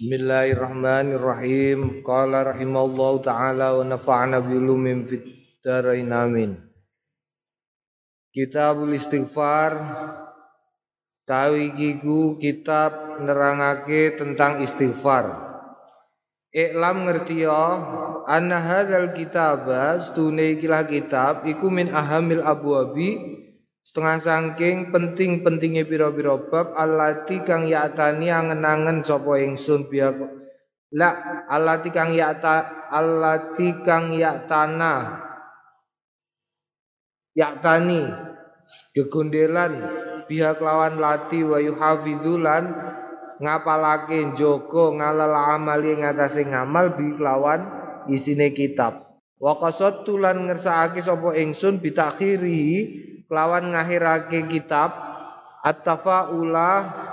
[0.00, 2.00] Bismillahirrahmanirrahim.
[2.00, 5.20] Qala rahimallahu taala wa nafa'ana bi ulumin fid
[5.60, 6.56] dharain amin.
[8.32, 9.76] Kitabul istighfar
[11.28, 15.36] tawi kiku kitab nerangake tentang istighfar.
[16.48, 17.60] Iklam ngerti ya
[18.24, 19.68] anna hadzal kitab
[20.00, 20.56] stune
[20.88, 23.39] kitab iku min ahamil abwabi
[23.90, 30.14] setengah sangking penting-pentingnya pira-pira bab alati kang yatani angen-angen sapa ingsun biya
[30.94, 35.18] la alati kang yata alati kang yatana
[37.34, 38.06] yatani
[38.94, 39.82] gegondelan
[40.30, 42.70] pihak lawan lati wa yuhafidzulan
[43.42, 47.66] ngapalake joko ngalal amali ngatasé ngamal bi lawan
[48.06, 49.02] isine kitab.
[49.42, 54.90] Wa qasattu lan ngersakake sapa ingsun bitakhiri kelawan ngahirake kitab
[55.62, 56.70] at-tafaula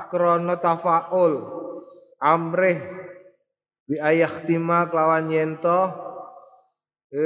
[0.10, 1.54] krana tafaul.
[2.18, 2.82] Amrih
[3.86, 5.94] bi ayakhtima kelawan yento
[7.14, 7.22] e,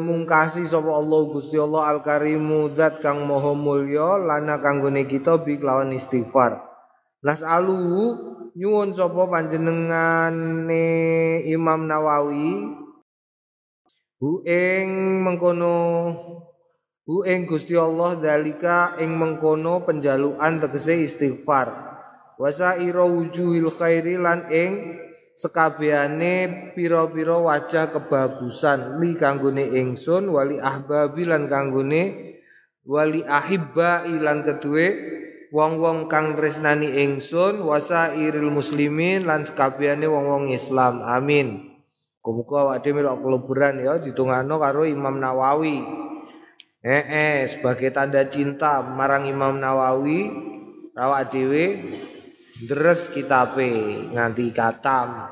[0.00, 5.60] mungkasi sapa Allah Gusti Allah Al Karimu zat kang maha mulya lana kanggone kita bi
[5.60, 6.64] kelawan istighfar.
[7.20, 7.76] Nasalu
[8.56, 10.88] nyuwun sapa panjenengane
[11.44, 12.80] Imam Nawawi
[14.24, 14.88] hu ing
[15.20, 15.76] mengkono
[17.10, 21.74] Hu ing Gusti Allah dalika ing mengkono penjaluan tegese istighfar.
[22.38, 24.94] Wasaira wujuhil khairi lan ing
[25.34, 32.02] sekabehane pira-pira wajah kebagusan li kanggone ingsun wali ahbabi lan kanggone
[32.86, 34.86] wali ahibba ilan kedue
[35.50, 41.02] wong-wong kang tresnani ingsun wasairil muslimin lan sekabehane wong-wong Islam.
[41.02, 41.74] Amin.
[42.22, 46.06] Muga awake dhewe keleburan ya ditungano karo Imam Nawawi.
[46.80, 50.32] Eh, eh sebagai tanda cinta marang Imam Nawawi
[50.96, 51.76] rawak dhewe
[52.64, 53.68] deres kitabe
[54.16, 55.28] nganti katam.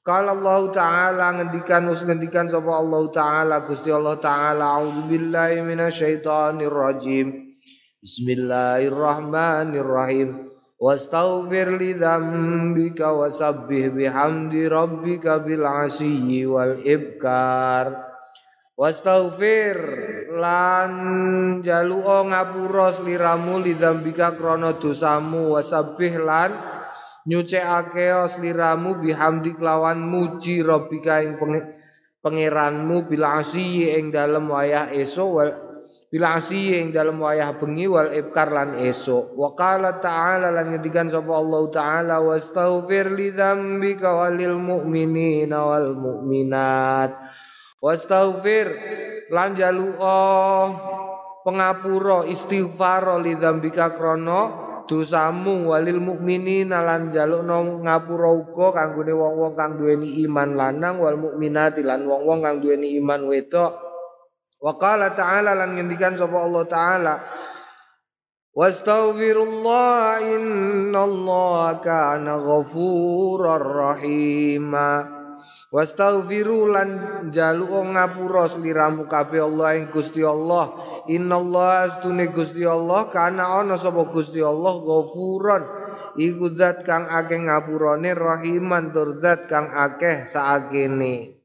[0.00, 7.52] Kalau Allah Ta'ala ngendikan us ngendikan sapa Allah Ta'ala Gusti Allah Ta'ala A'udzubillahi minasyaitonir rajim.
[8.00, 10.56] Bismillahirrahmanirrahim.
[10.80, 18.11] Wastaghfir li dzambika wasabbih bihamdi rabbika bil asyi wal ibkar.
[18.82, 19.78] Wastaghfir.
[20.34, 20.92] Lan
[21.62, 25.54] jaluo ngapura sliramu lidzambika krana dosamu.
[25.54, 26.50] Wasabbih lan
[27.30, 31.38] nyucikake sliramu bihamdi lawan muji rabbika ing
[32.26, 33.06] pangeranmu.
[33.06, 35.50] Bila asyi ing dalem wayah esuk wal
[36.10, 39.30] bila asyi ing dalem wayah bengi wal ibkar lan esuk.
[39.38, 47.21] Wa qala ta'ala lan ngendikan sapa Allah taala wastaghfir lidzambika walil mu'minina wal mu'minat
[47.82, 48.66] Wastaghfir
[49.34, 50.22] lan jalu'a
[51.42, 54.40] pengapura istighfar li dzambika krana
[54.86, 61.82] dosamu walil mukminin lan jalukno ngapura uga kanggone wong-wong kang duweni iman lanang wal mukminati
[61.82, 63.72] lan wong-wong kang duweni iman wedok.
[64.62, 67.14] Wa qala ta'ala lan ngendikan sapa Allah taala
[68.52, 75.21] Wastaghfirullah innallaha kana ghafurar rahima.
[75.72, 76.88] Wastaghfiru lan
[77.32, 80.68] jalu ngapura sliramu kabeh Allah ing Gusti Allah.
[81.08, 85.64] Innallaha astune Gusti Allah kana ana sapa Gusti Allah ghafuron
[86.20, 91.40] iku zat kang akeh ngapurane rahiman tur zat kang akeh saakene.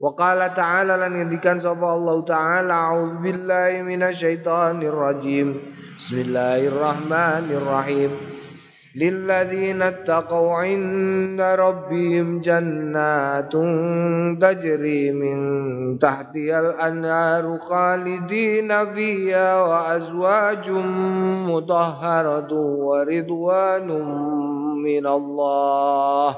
[0.00, 5.76] Wa qala ta'ala lan ngendikan sapa Allah taala a'udzubillahi minasyaitonir rajim.
[6.00, 8.39] Bismillahirrahmanirrahim.
[8.96, 13.52] للذين اتقوا عند ربهم جنات
[14.42, 15.38] تجري من
[15.98, 20.70] تحتها الأنهار خالدين فيها وأزواج
[21.50, 23.88] مطهرة ورضوان
[24.82, 26.36] من الله.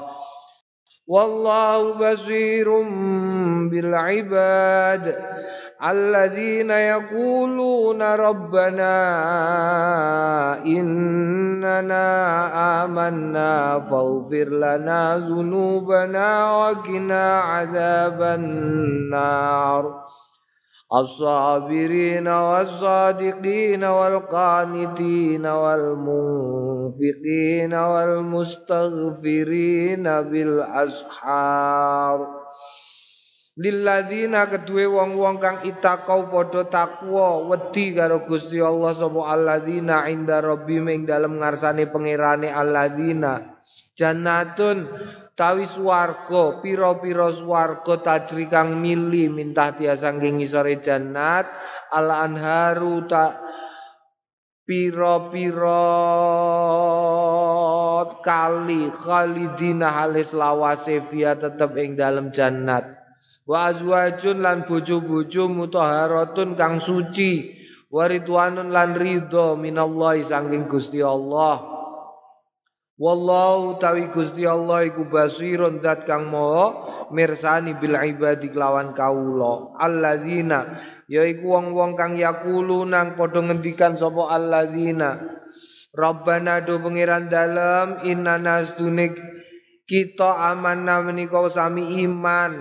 [1.07, 2.81] والله بصير
[3.71, 5.15] بالعباد.
[5.89, 8.95] الذين يقولون ربنا
[11.63, 20.03] إننا آمنا فاغفر لنا ذنوبنا وقنا عذاب النار.
[20.93, 26.93] الصابرين والصادقين والقانتين والمنفقين
[27.73, 32.42] والمستغفرين بالأسحار.
[33.53, 40.89] Lilladzina kedue wong-wong kang itakau padha takwa wedi karo Gusti Allah sapa alladzina inda rabbihim
[40.89, 43.61] ing dalem ngarsane pangerane alladzina.
[43.93, 44.89] Jannatun
[45.37, 51.45] tawi swarga pira-pira swarga tajri kang mili mintah tiasa saking ngisore jannat.
[51.93, 53.37] Al anharu ta
[54.65, 55.85] piro-piro
[58.17, 63.02] kali khalidina halis lawase via tetep ing dalam jannat
[63.43, 67.59] wa azwajun lan bojo-bojo mutahharatun kang suci.
[67.93, 71.61] Waridwanun lan ridho minallahi saking Gusti Allah.
[72.97, 76.73] Wallahu tawi Gusti Allah iku basirun zat kang maha
[77.13, 79.77] mirsani bil ibadi kelawan kawula.
[79.77, 85.21] Alladzina yaiku wong-wong kang yakulu nang padha ngendikan sapa alladzina.
[85.93, 89.21] Rabbana do pengiran dalem inna nasdunik
[89.85, 92.57] kita amanna menika sami iman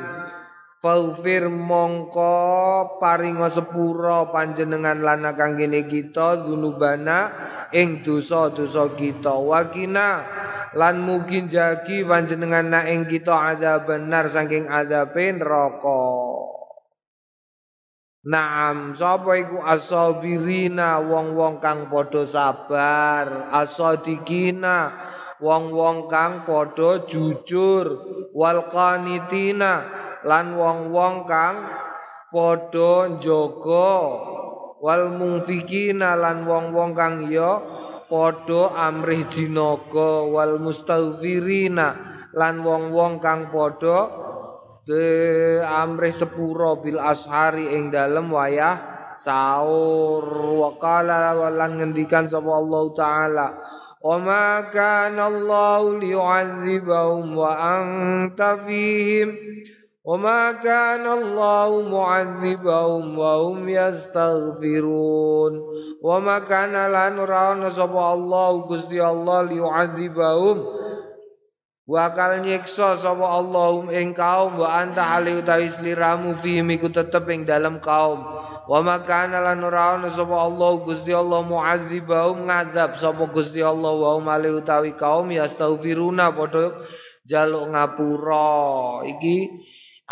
[0.82, 7.30] Faufir mongko paringo sepuro panjenengan lana kanggene kita dunubana
[7.70, 9.30] ing dosa-dosa kita.
[9.30, 10.26] Wakina
[10.74, 16.02] lan mungkin jagi panjenengan na ing kita ada benar saking adabe neraka.
[18.26, 23.54] Naam sapa iku asabirina wong-wong kang padha sabar?
[23.54, 24.98] Asadikina
[25.38, 27.86] wong-wong kang padha jujur.
[28.34, 31.66] Wal qanitina lan wong-wong kang
[32.30, 33.92] padha njaga
[34.82, 37.58] wal mungfikina lan wong-wong kang ya
[38.10, 41.88] padha amrih jinaga wal mustaghfirina
[42.32, 44.22] lan wong-wong kang padha
[44.82, 50.26] de amre sepuro bil ashari ing dalem wayah sahur.
[50.58, 53.46] Wa qala walan ngendikan sapa Allah taala
[54.02, 57.54] ma kana Allah liyu'adzibahum wa
[60.02, 65.52] kana Allah mu'adzibahum wa hum yastaghfirun
[66.02, 67.22] wa ma kana lan
[67.70, 70.82] sapa Allah Gusti Allah liyu'adzibahum
[71.82, 77.42] Wakal nyiksa sapa Allahum ing kaum wa anta hali utawi sliramu fihim iku tetep ing
[77.42, 78.22] dalam kaum.
[78.70, 84.22] Wa makana lan ora ana sapa Allah Gusti Allah mu'adzibahum ngadab sapa Gusti Allah wa
[84.22, 86.70] mali utawi kaum ya astaghfiruna padha
[87.26, 89.02] jaluk ngapura.
[89.02, 89.36] Iki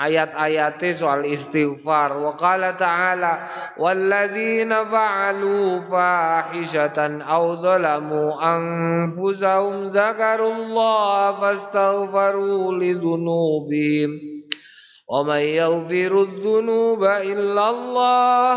[0.00, 2.17] ayat-ayate soal istighfar.
[2.17, 3.32] Wa qala ta'ala
[3.76, 14.41] walladzina fa'alu fahishatan aw zalamu anfusahum dzakarullaha fastaghfaru lidzunubihim
[15.11, 18.55] wa may yaghfiru dzunuba illallah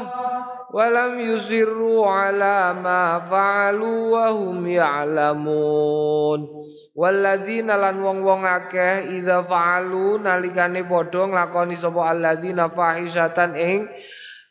[0.70, 6.46] wa lam yusirru ala ma fa'alu wa hum ya'lamun
[6.94, 13.90] Walladzina lan wong-wong akeh idza fa'alu nalikane padha nglakoni sapa alladzina fahisatan ing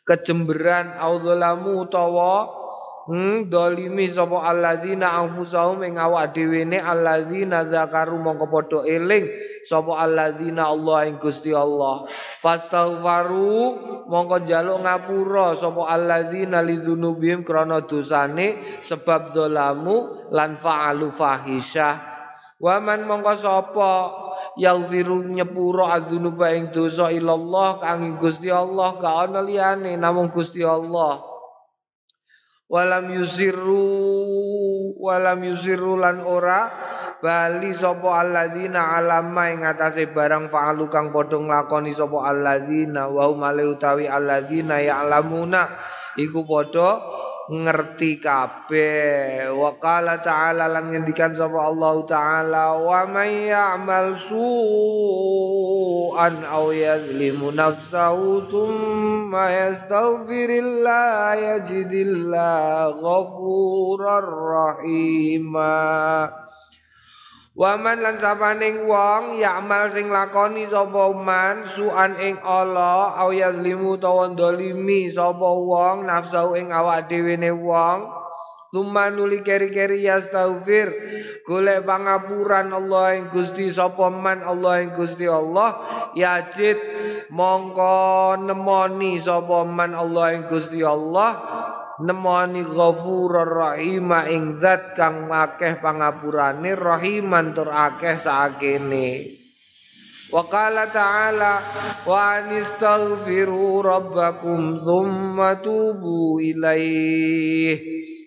[0.03, 2.51] kecemberan audzalamu utawa
[3.07, 9.23] hmm, dolimi sapa alladzina anfusahum ing awak dhewe ne alladzina zakaru mongko padha eling
[9.63, 12.03] sapa alladzina Allah ing Gusti Allah.
[12.43, 13.55] Fastaghfaru
[14.11, 22.12] mongko njaluk ngapura sapa alladzina lidzunubihim krana dosane sebab dolamu lan fa'alu fahisyah
[22.63, 23.91] Waman mongko sapa
[24.55, 31.19] yaghfiru nyepuro adzunuba ing dosa ilallah kang Gusti Allah ka ana liyane namung Gusti Allah.
[32.71, 36.71] Walam yusirru walam yusirru lan ora
[37.19, 43.43] bali sapa alladzina alama ing atase barang fa'alu kang padha nglakoni sapa alladzina wa hum
[43.43, 45.67] utawi alladzina ya'lamuna
[46.15, 47.03] iku padha
[47.51, 49.51] ngerti kabeh.
[49.51, 54.85] Wa qala ta'ala lan ngendikan sapa Allah taala wa may ya'mal su'an
[56.47, 64.23] aw yadhlimu nafsahu thumma yastaghfirillah yajidillah ghafurar
[64.79, 66.43] rahimah
[67.53, 74.33] Waman lan sapaning wong yakmal sing lakoni sapa man suan ing Allah au yazlimu tawa
[74.33, 78.09] dolimi sapa wong nafsu ing awak dhewe ne wong.
[78.73, 80.89] Tuma nuli keri-keri yastaghfir
[81.45, 85.77] golek pangapuran Allah ing Gusti sapa man Allah ing Gusti Allah.
[86.17, 86.81] Yajid
[87.29, 91.37] mongko nemoni sapa man Allah ing Gusti Allah
[92.01, 99.43] nemoni ghafurur rahima ing zat kang akeh pangapurane rahiman tur akeh sakene
[100.33, 101.53] Wa qala ta'ala
[102.09, 107.77] wa anistaghfiru rabbakum thumma tubu ilaih.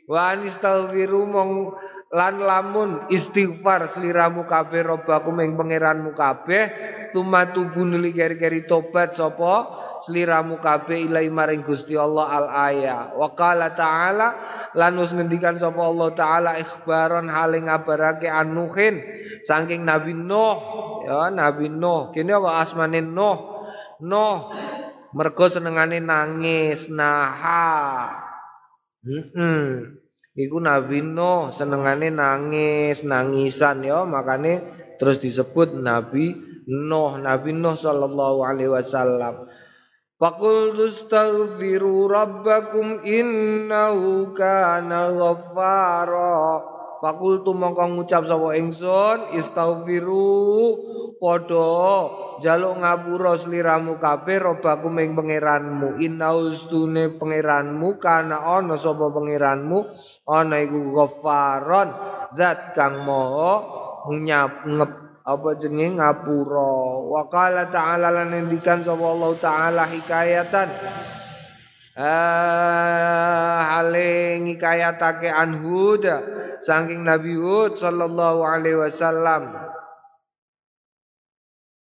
[0.06, 1.75] Wa anistaghfiru mong
[2.14, 6.64] lan lamun istighfar sliramu kabeh rabbakum ing pangeranmu kabeh
[7.11, 12.98] thumma tubu nuli keri-keri tobat sapa sliramu kabeh ilai maring Gusti Allah al aya.
[13.16, 14.28] Wa qala ta'ala
[14.76, 19.00] lan wis ngendikan sapa Allah taala ikhbaran hale ngabarake anuhin
[19.46, 20.58] saking Nabi Nuh
[21.06, 22.12] ya Nabi Nuh.
[22.12, 23.38] Kene apa asmane Nuh?
[24.04, 24.52] Nuh
[25.16, 28.12] mergo senengane nangis naha.
[29.06, 29.66] Hmm, -hmm.
[30.36, 34.60] Iku Nabi Nuh senengane nangis, nangisan ya, makane
[35.00, 36.36] terus disebut Nabi
[36.68, 39.45] Nuh, Nabi Nuh sallallahu alaihi wasallam.
[40.16, 46.64] Faqul tastaghfiru rabbakum innahu kana ghaffara.
[47.04, 50.32] Fakultu mongko ngucap sapa ingsun istaghfiru
[51.20, 52.08] padha
[52.40, 59.85] jaluk ngapura sliramu kabeh robakum ing pangeranmu innaustune pangeranmu kana ana sapa pangeranmu
[60.25, 61.88] ana iku ghafaron
[62.32, 63.61] zat kang maha
[64.16, 65.99] nyap ngep apa jenenge?
[65.99, 67.02] Ngapura.
[67.02, 70.68] Wa qala ta'ala lan ngendikan sapa Allah taala hikayatan.
[71.97, 76.04] Ah, hale ngikayatake anhud
[76.61, 79.50] saking Nabi Hud sallallahu alaihi wasallam.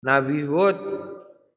[0.01, 0.79] Nabi Hud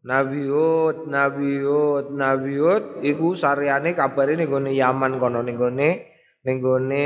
[0.08, 5.90] Nabi Hud, Nabi Hud, Nabi Hud iku saryane kabare ning gone Yaman kono ning gone
[6.46, 7.04] ning gone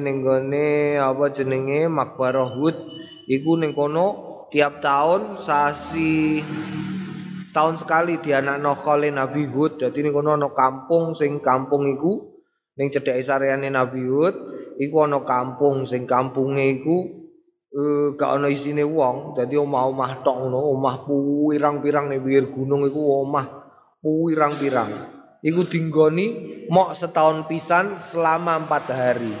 [0.00, 0.66] ning gone
[1.02, 1.90] apa jenenge?
[1.90, 2.78] Makbarah Hud
[3.32, 4.06] iku ning kono
[4.52, 6.44] tiap tahun sasi
[7.48, 9.80] setahun sekali dianakno kole Nabi Hud.
[9.80, 12.28] Dadi ning kono ana kampung sing kampung iku
[12.76, 14.34] ning cedhake sareane Nabi Hud
[14.76, 16.98] iku ana kampung sing kampunge iku
[17.72, 19.32] eh gak ana isine wong.
[19.32, 23.48] Dadi omah-omah tok ngono, omah pirang-pirang ning pinggir gunung iku omah
[24.04, 25.08] pirang-pirang.
[25.42, 26.26] Iku dinggoni
[26.70, 29.34] mok setahun pisan selama empat hari.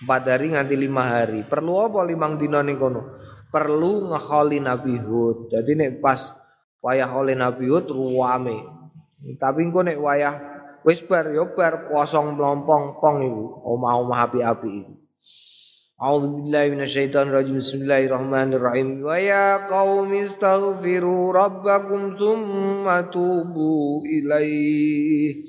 [0.00, 1.44] Empat hari nganti lima hari.
[1.44, 3.13] Perlu apa limang dina ning kono?
[3.54, 5.54] Perlu ngeholi Nabi Hud.
[5.54, 6.34] Jadi nek pas
[6.82, 8.58] wayah oleh Nabi Hud ruame.
[9.38, 10.34] Tapi engko nek wayah
[10.82, 14.94] wis bar yo bar kosong melompong pong iku, omah-omah api-api iku.
[15.94, 17.62] A'udzu billahi minasyaitonir rajim.
[17.62, 19.06] Bismillahirrahmanirrahim.
[19.06, 25.46] Wa ya qaumi astaghfiru rabbakum tsumma tubu ilaihi.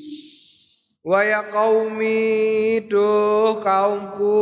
[1.05, 4.37] Wa ya qaumi duh kaumku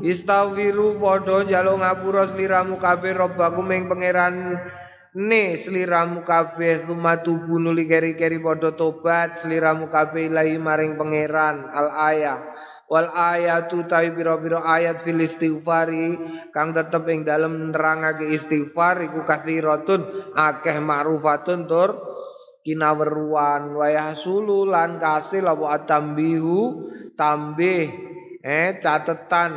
[0.00, 4.56] istaghfiru padha njaluk ngapura sliramu kabeh rabbakum ing pangeran
[5.12, 11.68] ne sliramu kabeh tumatubu nuli keri-keri padha tobat sliramu kabeh ilahi maring pangeran.
[11.76, 12.40] Al ayah.
[12.88, 16.16] Wal ayatu tawi pira-pira ayat fil istighfari
[16.56, 22.07] kang tetep ing dalem nerangake istighfar iku kathiratun akeh ma'rufatun tur
[22.68, 27.88] kinaweruan wayah sulu lan kasil apa atambihu tambih
[28.44, 29.56] eh catetan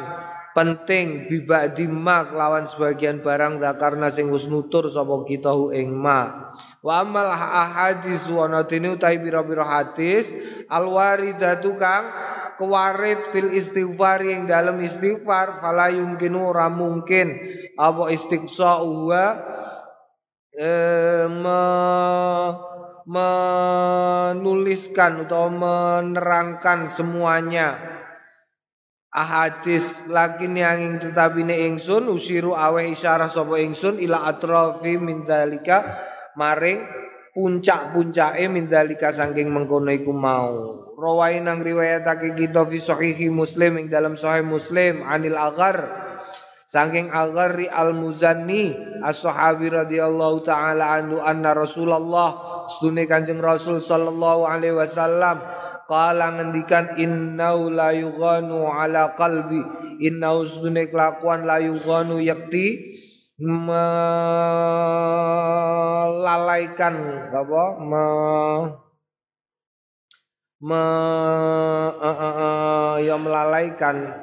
[0.51, 6.51] penting bibak dimak lawan sebagian barang karena sing wis nutur sapa kita hu ing ma.
[6.83, 10.35] Wa amal ahadis wa natini utai pira-pira hadis
[10.67, 12.11] al waridatu kang
[12.59, 17.31] kewarid fil istighfar yang dalam istighfar fala yumkinu ora mungkin.
[17.79, 19.25] Apa istiqsa wa
[20.59, 21.63] eh, me,
[23.09, 24.45] menuliskan
[25.25, 27.77] atau menerangkan semuanya.
[29.11, 35.99] Ahadis lakin yang tetapine ingsun usiru awe isyarah sapa ingsun ila atrofi min dalika
[36.39, 36.79] maring
[37.35, 40.79] puncak-puncake min dalika saking mengkono iku mau.
[40.95, 45.91] Rawain nang riwayatake kita fi sahihi muslim ing dalam sahih muslim anil agar
[46.71, 48.71] saking agari al muzanni
[49.03, 55.41] as-sahabi radhiyallahu taala anhu anna rasulullah sunne kanjeng rasul sallallahu alaihi wasallam
[55.91, 59.59] Kala ngendikan innau la yughanu ala qalbi
[59.99, 62.95] innau sunne kelakuan la yughanu yakti
[63.35, 64.15] melalaikan.
[67.35, 67.63] Apa?
[67.83, 68.07] Me,
[70.63, 74.15] me uh, uh, uh, ya melalaikan.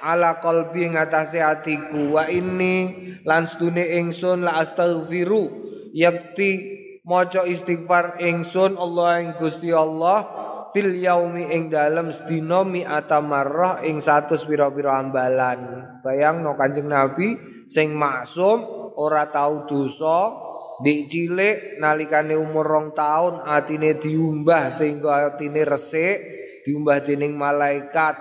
[0.00, 2.16] Ala qalbi ngatasé atiku.
[2.16, 5.60] Wa ini lan sedune ingsun la astaghfiru
[5.92, 10.22] yakti maca istighfar ingsun Allah ing Gusti Allah
[10.70, 15.84] fil yaumi ing dalem sedina mi'ata marrah ing 100 pira-pira ambalan.
[16.00, 18.64] Bayangno Kanjeng Nabi sing maksum
[18.96, 20.50] ora tau dosa
[20.82, 26.18] di cilik nalikane umur rong tahun atine diumbah sehingga atine resik
[26.66, 28.18] diumbah dening malaikat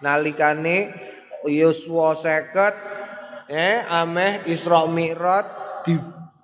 [0.00, 0.92] nalikane
[1.48, 2.74] Yosua seket
[3.48, 5.46] eh ameh Isra Mi'raj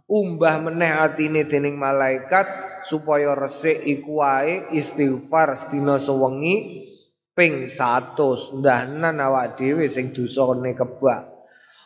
[0.04, 2.44] diumbah meneh atine dening malaikat
[2.84, 6.84] supaya resik iku wae istighfar sedina sewengi
[7.32, 11.32] ping 100 ndahnan awak dhewe sing dosane kebak.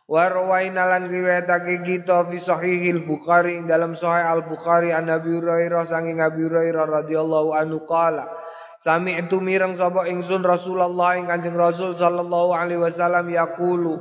[0.09, 5.85] Wa rawaina lan riwayatake kita fi sahihil bukhari dalam sahih al bukhari an nabi hurairah
[5.85, 8.25] saking nabi hurairah radhiyallahu anhu qala
[8.79, 13.99] Sami'tu mireng sapa ingsun Rasulullah ing Kanjeng Rasul sallallahu alaihi wasallam yaqulu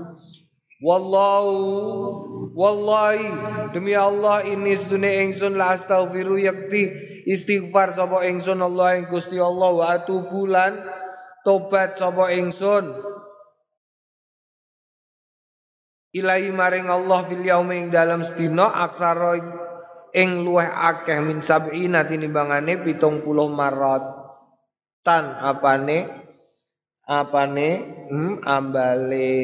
[0.78, 3.26] Wallahu wallahi
[3.74, 6.94] demi Allah ini sedune ingsun la astaghfiru yakti
[7.26, 10.78] istighfar sapa ingsun Allah ing Gusti Allah wa atubulan
[11.42, 12.94] tobat sapa ingsun.
[16.14, 19.38] Ilahi maring Allah fil yaumi ing dalam sedina aksara
[20.14, 24.06] ing luweh akeh min sab'ina tinimbangane 70 marot
[25.02, 26.06] tan apane?
[27.08, 27.70] Apane?
[28.12, 29.42] Hmm, ambale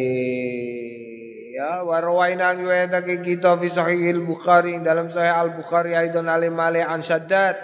[1.64, 7.00] ya warwaina riwayatake kita fi sahihil bukhari dalam sahih al bukhari aidon alim male an
[7.00, 7.56] syaddad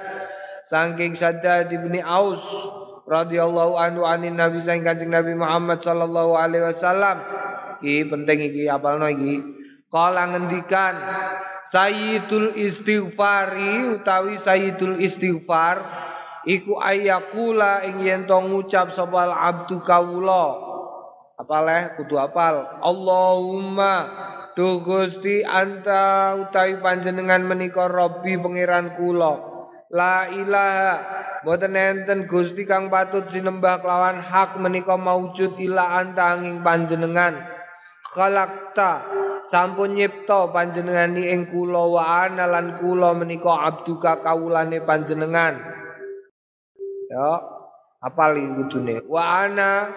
[0.64, 2.40] saking syaddad ibni aus
[3.04, 7.18] radhiyallahu anhu anin nabi saing kanjeng nabi Muhammad sallallahu alaihi wasallam.
[7.82, 9.42] Iki penting iki apalno iki?
[9.90, 10.94] Kala ngendikan
[11.66, 15.82] sayyidul istighfari utawi sayyidul istighfar
[16.46, 20.69] iku ayakula ing yen ngucap sapa abdu kawula
[21.40, 21.96] apaleh?
[21.96, 23.94] Kudu apal Allahumma
[24.60, 29.40] Duh Gusti anta utawi panjenengan menika Robbi pangeran kula.
[29.88, 31.00] La ilaha
[31.48, 37.40] boten enten Gusti kang patut sinembah kelawan hak menika maujud ila anta angin panjenengan.
[38.04, 39.08] Khalaqta
[39.48, 45.56] sampun nyipta panjenengan ing kula wa ana lan kula menika abduka kawulane panjenengan.
[47.08, 47.30] Ya
[48.04, 49.08] apal iki kudune.
[49.08, 49.88] Wa ana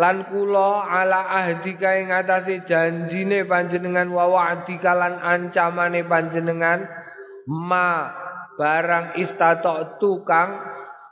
[0.00, 6.88] lan kula ala ahdika ing atase janjine panjenengan wa wa'dika lan ancamane panjenengan
[7.44, 8.08] ma
[8.56, 10.56] barang istatok tukang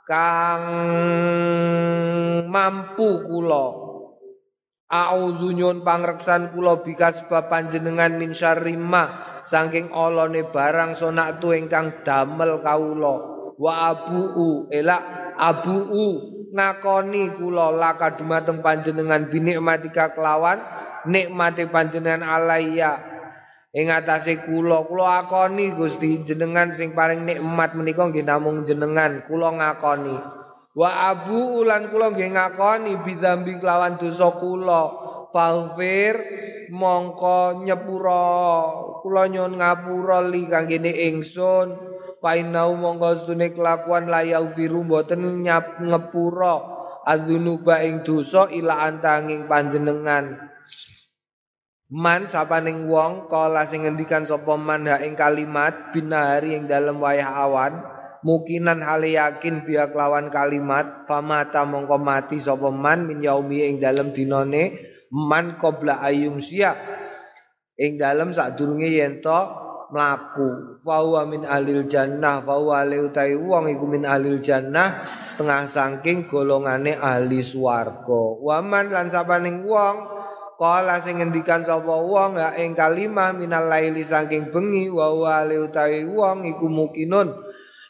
[0.09, 0.65] kang
[2.49, 3.67] mampu kula.
[4.89, 12.57] A'udzu nyun pangreksan kula bika sebab panjenengan min syarrima saking olone barang sonaktu ingkang damel
[12.65, 13.37] kawula.
[13.53, 20.59] Wa abuu elak abuu ngakoni kula laka dumateng panjenengan binikmatika kelawan
[21.05, 22.99] nikmati panjenengan alaiya.
[23.69, 29.53] Ing atase kula kula akoni Gusti jenengan sing paling nikmat menika nggih namung jenengan kula
[29.53, 30.17] ngakoni.
[30.73, 34.83] Wa abu ulan kula nggih ngakoni bidzambi kelawan dosa kula.
[35.29, 36.17] Faghfir
[36.73, 38.25] mongko nyepura
[39.05, 41.88] kula nyuwun ngapura li kanggene ingsun
[42.19, 46.59] Painau monggo sedune kelakuan layau firu mboten nyap ngepura
[47.07, 50.51] adzunuba ing dosa ila antanging panjenengan.
[51.89, 57.33] Man sapaning wong kala sing ngendikan sapa man ha ing kalimat binahari ing dalem wayah
[57.49, 57.81] awan
[58.21, 64.13] mukinan hale yakin biak lawan kalimat famata mongko mati sapa man min yaumi ing dalem
[64.13, 64.77] dinane
[65.09, 66.77] man qabla ayum sia
[67.73, 69.23] ing dalem sadurunge yen
[69.89, 70.79] mlaku.
[70.79, 76.95] Fahuwa min alil jannah fahuwa le utai wong iku min alil jannah setengah saking golongane
[76.95, 78.23] ahli swarga.
[78.39, 79.97] Waman lan sapaning wong
[80.59, 85.67] kala sing ngendikan sapa wong ya ing kalimah minal laili saking bengi wa huwa le
[85.67, 87.35] utai wong iku mukinun.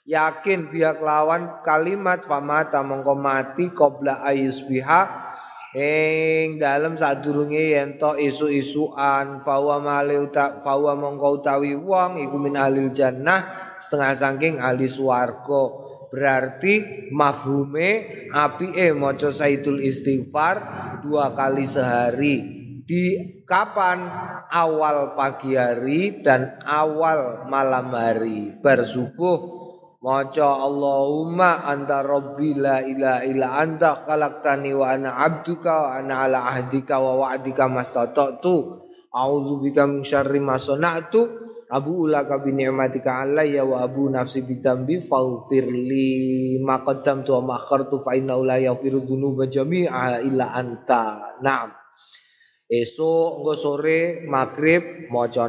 [0.09, 5.28] Yakin biak lawan kalimat famata mongko mati qabla ayusbiha
[5.75, 12.57] ing dalem sadurunge yen to isu-isuan fawa male uta fawa mongko utawi wong iku min
[12.57, 15.89] alil jannah setengah saking ahli swarga.
[16.09, 20.55] Berarti mafhume apike maca saidul istighfar
[21.05, 22.35] dua kali sehari.
[22.89, 23.05] Di
[23.45, 24.29] kapan?
[24.49, 28.57] Awal pagi hari dan awal malam hari.
[28.57, 29.58] Bersubuh
[29.99, 36.39] Maca Allahumma anta rabbi la ilaha illa anta khalaqtani wa ana abduka wa ana ala
[36.55, 38.79] ahdika wa wa'dika mastata'tu.
[39.11, 41.51] A'udzu bika min syarri ma sana'tu.
[41.67, 47.53] Abu ulaka bi ni'matika alayya wa abu nafsi bi dambi faghfirli ma qaddamtu wa ma
[47.59, 51.35] akhartu fa inna la yaghfiru dzunuba jami'a illa anta.
[51.43, 51.75] Naam.
[52.71, 55.43] Esok engko sore maghrib maca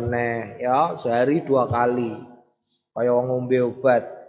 [0.59, 2.19] ya sehari dua kali.
[2.91, 4.20] Kaya ngombe obat.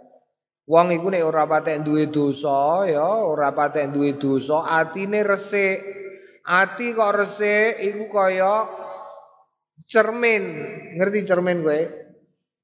[0.72, 6.00] Wong iku nek ora patek duwe dosa ya, ora patek duwe dosa, atine resik.
[6.48, 8.72] Ati kok resik iku kaya
[9.84, 10.42] cermin.
[10.96, 11.82] Ngerti cermin kowe?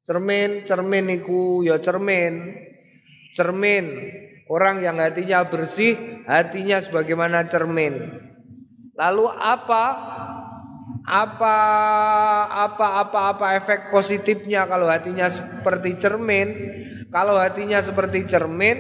[0.01, 2.57] Cermin, cermin iku ya cermin.
[3.37, 3.85] Cermin.
[4.49, 8.25] Orang yang hatinya bersih, hatinya sebagaimana cermin.
[8.97, 9.85] Lalu apa?
[11.05, 11.57] Apa
[12.53, 16.49] apa apa apa efek positifnya kalau hatinya seperti cermin?
[17.09, 18.77] Kalau hatinya seperti cermin,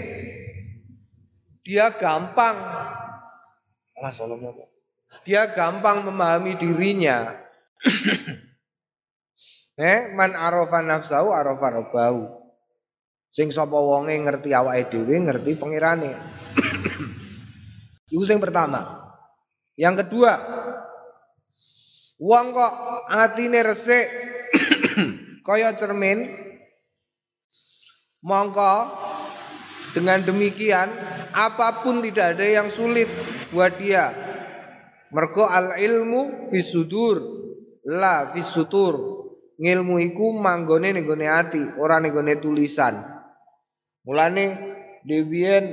[1.64, 2.56] dia gampang.
[5.24, 7.32] Dia gampang memahami dirinya.
[9.80, 12.22] eh, man arafa nafsahu arafa rabbahu.
[13.28, 16.12] Sing sapa wonge ngerti awake dhewe, ngerti pengirane.
[18.12, 19.08] Iku sing pertama.
[19.76, 20.32] Yang kedua,
[22.20, 22.74] wong kok
[23.08, 24.08] atine resik
[25.46, 26.47] kaya cermin,
[28.22, 28.74] Mongko
[29.94, 30.90] dengan demikian
[31.30, 33.06] apa pun tidak ada yang sulit
[33.54, 34.10] buat dia.
[35.08, 37.38] Mergo al ilmu fisudur
[37.88, 39.16] La fis sutur.
[39.58, 41.98] Ngilmu iku manggone ning gone ati, ora
[42.38, 43.00] tulisan.
[44.06, 44.46] Mulane
[45.02, 45.64] Dewian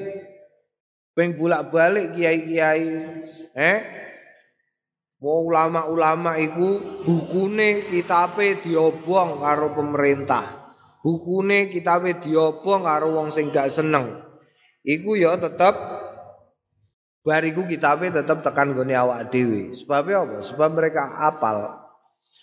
[1.13, 2.87] peng bolak-balik kiai-kiai
[3.53, 3.79] eh
[5.25, 10.64] Mau ulama-ulama iku bukune kitabe diobong karo pemerintah.
[11.05, 14.25] Bukune kitabe diobong karo wong sing gak seneng.
[14.81, 15.77] Iku ya tetep
[17.21, 19.69] bariku kitabe tetep tekan gone awak dhewe.
[19.69, 20.41] Sebab apa?
[20.41, 21.77] Sebab mereka apal.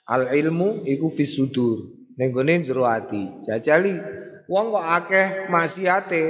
[0.07, 1.90] Al ilmu iku fisudur.
[2.14, 3.42] Ning gone jero ati.
[3.42, 3.98] Jajali
[4.46, 6.22] wong kok akeh maksiate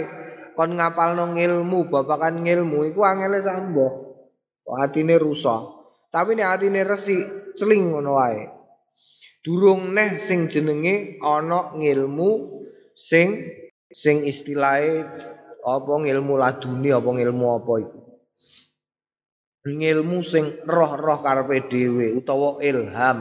[0.57, 4.16] kon ngapalno ilmu, babakan ilmu iku angele sambo.
[4.64, 5.68] Kok atine rusak.
[6.09, 8.62] Tapi nek atine resik, celing ngono wae.
[9.42, 12.62] Durung neh sing jenenge ana ngilmu
[12.94, 13.42] sing
[13.90, 15.02] sing istilahe
[15.66, 18.00] apa ngilmu laduni apa ngilmu apa iku.
[19.62, 23.18] Ngilmu sing roh-roh karepe dhewe utawa ilham,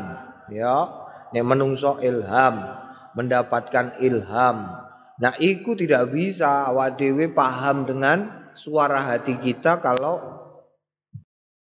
[0.49, 0.89] ya.
[1.31, 2.65] Nek menungso ilham,
[3.13, 4.77] mendapatkan ilham.
[5.21, 10.17] Nah, iku tidak bisa awak dhewe paham dengan suara hati kita kalau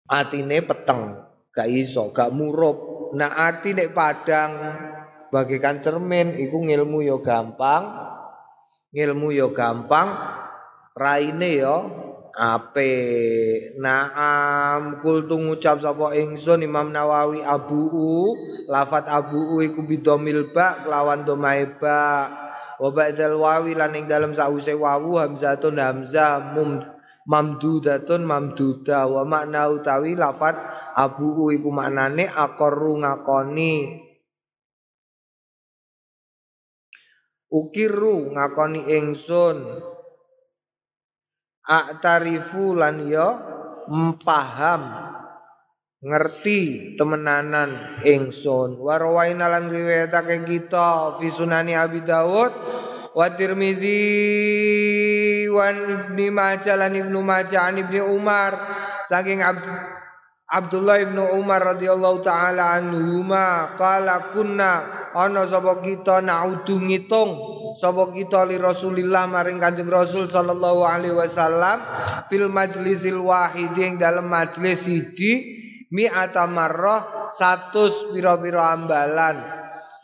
[0.10, 2.95] atine peteng, gak iso, gak murup.
[3.16, 4.52] Nah ati nek padang
[5.32, 8.12] bagikan cermin iku ngilmu yo gampang.
[8.92, 10.08] Ngilmu yo gampang,
[10.92, 11.78] raine yo
[12.36, 12.92] ape.
[13.80, 17.88] Naam kul ngucap sapa ingsun Imam Nawawi Abu
[18.68, 22.28] lafat Abu iku bidomil ba kelawan domae ba.
[22.76, 26.84] Wa ba'dal wawi lan ing dalem sause wawu hamzatun hamzah mum
[27.24, 30.60] mamdudatun mamduda wa makna utawi lafat
[30.96, 34.00] abu iku maknane aqarru ngakoni.
[37.52, 39.84] Ukiru ngakoni ingsun.
[41.66, 43.42] Aktarifu lan ya
[44.22, 44.82] paham
[46.06, 48.78] ngerti temenanan ingsun.
[48.78, 52.54] Warwaina lan riwayatake kita fi sunani Abi Dawud
[53.18, 53.98] wa Tirmidzi
[55.50, 58.54] wa Ibnu Majah lan Ibnu Majah an Ibnu Umar.
[59.10, 59.66] Saking Abd
[60.46, 67.34] Abdullah ibnu Umar radhiyallahu taala anhuma qala kunna ana sapa kita naudu ngitung
[67.82, 71.82] sapa kita li Rasulillah maring Kanjeng Rasul sallallahu alaihi wasallam
[72.30, 75.34] fil majlisil wahid ing dalam majlis siji
[75.90, 79.42] mi'ata marrah 100 pira-pira ambalan.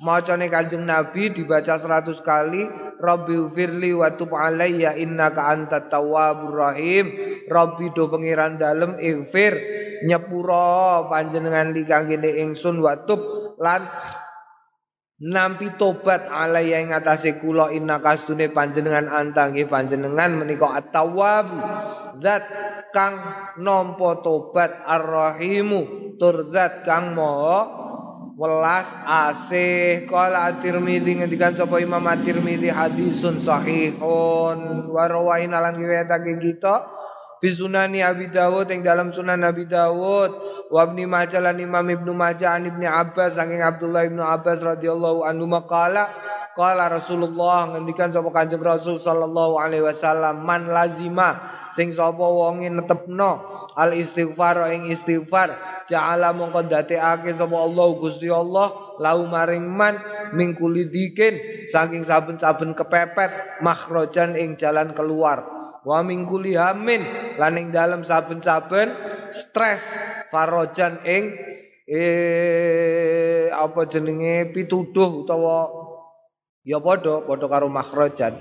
[0.02, 2.66] Macane Kanjeng Nabi dibaca 100 kali
[3.02, 7.10] Rabbi firli wa tub alayya innaka antat tawwabur rahim.
[7.50, 9.58] Rabbi do pengiran dalem ighfir.
[10.06, 13.22] Nyepuro panjenengan li kangge ingsun wa tub
[13.58, 13.90] lan
[15.22, 21.46] nampi tobat alayya ing atase kula innaka astune panjenengan antangi panjenengan menika at-tawwab
[22.18, 22.46] zat
[22.90, 23.18] kang
[23.62, 26.14] nampa tobat ar-rahimu.
[26.22, 27.81] Tur zat kang maha
[28.42, 30.10] welas asih.
[30.10, 34.90] Qala at-Tirmidzi ngendikan sapa Imam at-Tirmidzi hadisun sahihun.
[34.90, 36.90] Wa rawaina lan riwayatake kita
[37.38, 40.32] fi sunani Abi Dawud yang dalam sunan Nabi Dawud.
[40.74, 45.22] Wa Ibnu Majah lan Imam Ibnu Majah an Ibnu Abbas saking Abdullah Ibnu Abbas radhiyallahu
[45.28, 46.10] anhu maqala
[46.58, 53.42] qala Rasulullah ngendikan sapa Kanjeng Rasul sallallahu alaihi wasallam man lazima sing sapa wonge netepno?
[53.76, 55.56] Al istighfar ing istighfar.
[55.88, 59.98] Ja'ala mongko dadekake sapa Allah Gusti Allah lau maring man
[60.36, 61.68] mingkuli dikin.
[61.68, 65.44] Saking saben-saben kepepet makhrajan ing jalan keluar.
[65.82, 67.02] Wa mingkuli hamin
[67.42, 68.94] lan ing dalem saben-saben
[69.34, 69.82] stres
[70.30, 71.36] farojan ing
[71.90, 74.54] eh apa jenenge?
[74.54, 75.82] Pituduh utawa
[76.62, 78.38] ya padha padha karo makhrajan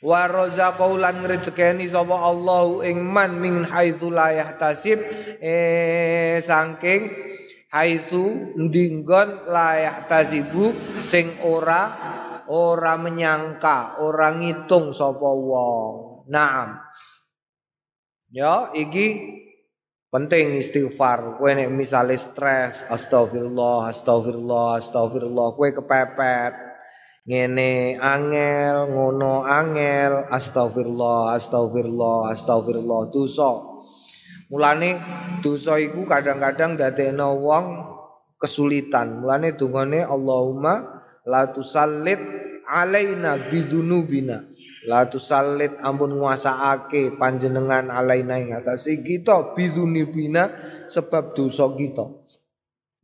[0.00, 5.00] wa razaqau lan ngrezekeni sapa Allah ing man min haitsu la yahtasib.
[5.40, 7.12] Eh saking
[7.68, 10.72] haitsu ndinggon la yahtasibu
[11.04, 11.82] sing ora
[12.50, 16.24] ora menyangka ora ngitung sapa wong.
[16.32, 16.80] Naam.
[18.30, 19.36] Ya iki
[20.08, 21.36] penting istighfar.
[21.36, 26.69] Kowe nek misale stres astagfirullah astagfirullah astagfirullah kowe kepepet
[27.26, 30.28] ngene angel ngono angel.
[30.30, 33.50] Astagfirullah astagfirullah astagfirullah dosa.
[34.50, 34.90] Mulane
[35.44, 37.66] dosa iku kadang-kadang dadekno wong
[38.40, 39.22] kesulitan.
[39.22, 42.18] Mulane dungane Allahumma la tusallit
[42.66, 44.42] alaina bidzunubina.
[44.88, 50.50] La tusallit ampun nguasaake panjenengan alaina ing atase kita bidzunubina
[50.88, 52.08] sebab dosa kita.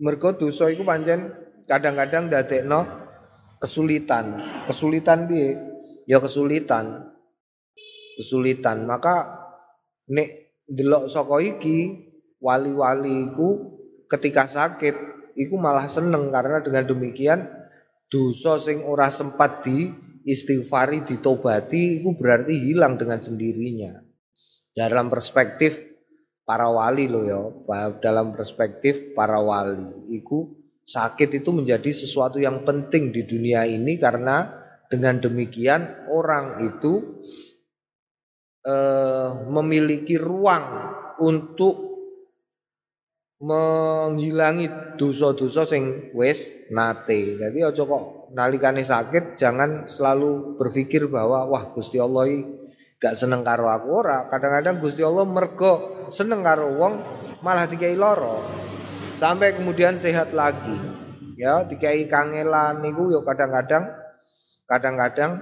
[0.01, 1.31] Mergo dosa iku pancen
[1.69, 3.06] kadang-kadang dadekno
[3.67, 4.27] kesulitan.
[4.71, 5.59] Kesulitan piye?
[6.07, 7.11] Ya kesulitan.
[8.15, 8.87] Kesulitan.
[8.87, 9.43] Maka
[10.07, 12.07] nek delok saka iki
[12.39, 13.75] wali-wali iku
[14.07, 14.95] ketika sakit
[15.35, 17.51] iku malah seneng karena dengan demikian
[18.07, 19.91] dosa sing ora sempat di
[20.27, 23.99] istighfari ditobati itu berarti hilang dengan sendirinya.
[24.75, 25.79] Dalam perspektif
[26.47, 27.41] para wali loh ya,
[27.99, 34.47] dalam perspektif para wali, itu sakit itu menjadi sesuatu yang penting di dunia ini karena
[34.87, 37.23] dengan demikian orang itu
[38.63, 41.87] eh, memiliki ruang untuk
[43.37, 47.37] menghilangi dosa-dosa sing wis nate.
[47.37, 52.33] Jadi aja kok nalikane sakit jangan selalu berpikir bahwa wah Gusti Allah
[52.97, 54.25] gak seneng karo aku ora.
[54.33, 56.95] Kadang-kadang Gusti Allah mergo seneng karo wong
[57.45, 58.41] malah dikai loro.
[59.17, 60.77] Sampai kemudian sehat lagi.
[61.41, 63.89] Ya, dikai kangelan niku yo kadang-kadang
[64.69, 65.41] kadang-kadang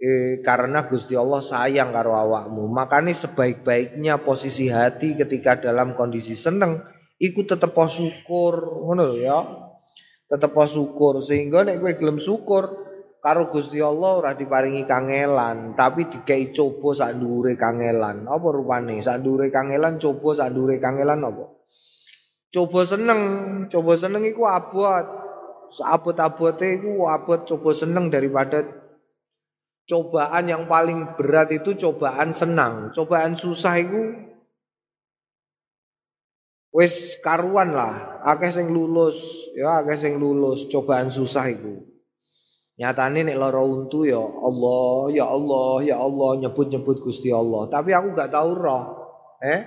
[0.00, 2.64] eh, karena Gusti Allah sayang karo awakmu.
[2.72, 6.80] Makanya sebaik-baiknya posisi hati ketika dalam kondisi seneng
[7.20, 9.44] iku tetep syukur ngono ya.
[10.32, 12.64] Tetep syukur sehingga nek kowe gelem syukur
[13.20, 17.20] karo Gusti Allah ora diparingi kangelan, tapi dikei coba sak
[17.60, 18.24] kangelan.
[18.24, 19.04] Apa rupane?
[19.04, 19.20] Sak
[19.52, 21.55] kangelan coba sak kangelan apa?
[22.54, 23.20] Coba seneng,
[23.68, 25.06] coba seneng iku abot.
[25.76, 28.64] Abot-abote iku abot coba seneng daripada
[29.86, 32.90] cobaan yang paling berat itu cobaan senang.
[32.96, 34.26] Cobaan susah itu
[36.76, 39.16] wis karuan lah akeh sing lulus
[39.56, 41.80] ya akeh sing lulus cobaan susah iku
[42.76, 48.12] nyatane nek lara untu ya Allah ya Allah ya Allah nyebut-nyebut Gusti Allah tapi aku
[48.12, 48.84] gak tahu roh
[49.40, 49.64] eh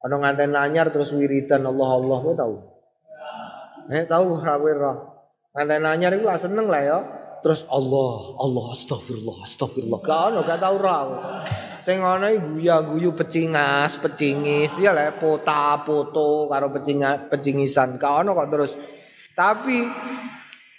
[0.00, 2.54] ana nganten anyar terus wiridan Allah Allah kowe tahu
[3.90, 4.96] eh tahu ra roh
[5.52, 6.98] nganten anyar iku lah seneng lah ya
[7.44, 11.08] terus Allah Allah astagfirullah astagfirullah gak ono gak tahu roh
[11.80, 17.96] Sing ana guya-guyu pecingas, pecingis, ya le pota, foto karo pecingas, pecingisan.
[17.96, 18.76] Ka ono kok terus.
[19.32, 19.88] Tapi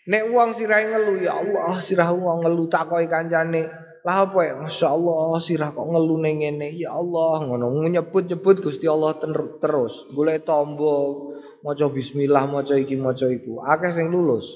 [0.05, 3.65] nek wong sirahe ngelu ya Allah, sirah wong ngelu takoki kancane.
[4.01, 4.53] Lah apa ya?
[4.57, 6.73] Masya Allah sirah kok ngelu ning ngene.
[6.73, 9.17] Ya Allah, ngono nyebut-nyebut Gusti Allah
[9.61, 10.09] terus.
[10.17, 11.29] Golek tombo,
[11.61, 13.61] maca bismillah, maca iki, maca iku.
[13.61, 14.49] Akeh sing lulus.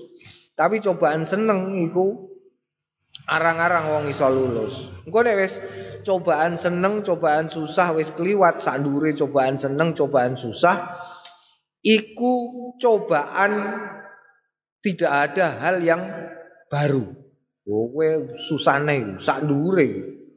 [0.58, 2.36] Tapi cobaan seneng iku
[3.30, 4.90] arang-arang wong iso lulus.
[5.06, 5.54] Engko nek wis
[6.02, 10.96] cobaan seneng, cobaan susah wis kliwat sandure cobaan seneng, cobaan susah
[11.86, 12.34] iku
[12.82, 13.84] cobaan
[14.82, 16.02] tidak ada hal yang
[16.70, 17.25] baru.
[17.66, 19.88] Kowe susane sak ndure.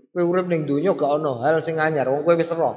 [0.08, 2.72] Kowe urip ning donya gak ono hal sing anyar, wong kowe wis ero.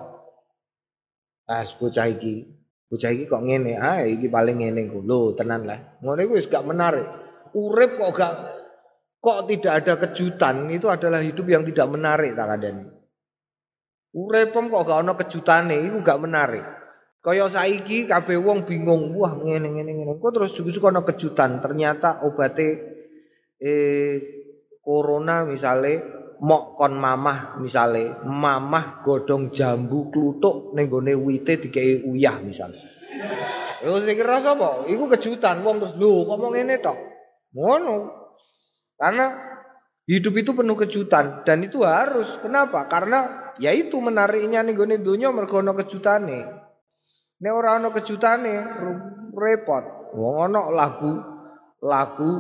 [1.47, 2.47] Ah, bocah iki,
[2.91, 4.99] bocah iki kok ngene, ah iki paling ngene ku.
[5.03, 5.99] Lho, tenan lah.
[6.03, 7.07] Ngono iku wis gak menarik.
[7.55, 8.33] Urip kok gak
[9.21, 12.89] Kok tidak ada kejutan itu adalah hidup yang tidak menarik tak kadang.
[14.17, 16.65] Urepem kok gak ono kejutane itu gak menarik.
[17.21, 20.13] Kaya saiki kabeh wong bingung, wah ngene ngene ngene.
[20.17, 22.81] Kok terus juga ono kejutan, ternyata obatnya
[23.61, 24.40] eh
[24.91, 32.41] corona misale mok kon mamah misale, mamah godong jambu klutuk ning gone wite dikei uyah
[32.43, 32.81] misale.
[33.85, 34.89] Lho sing kira sapa?
[34.89, 36.97] Iku kejutan wong terus lho kok ngene tok.
[37.53, 37.97] Ngono.
[38.97, 39.25] Karena
[40.09, 42.41] hidup itu penuh kejutan dan itu harus.
[42.41, 42.89] Kenapa?
[42.89, 46.39] Karena ya itu menariknya nih gue dunia mergo ono kejutane.
[47.41, 48.53] Nek ora ono kejutane
[49.33, 50.13] repot.
[50.17, 51.13] Wong ono lagu
[51.81, 52.31] lagu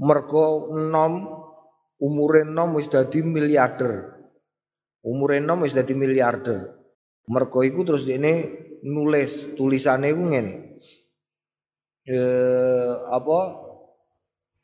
[0.00, 1.41] mergo enom
[2.02, 4.18] umure enom wis dadi miliarder.
[5.06, 6.74] Umure enom wis dadi miliarder.
[7.30, 8.50] Mergo iku terus ini
[8.82, 10.56] nulis tulisannya iku ngene.
[12.10, 13.40] Eh apa?